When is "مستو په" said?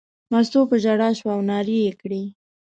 0.31-0.75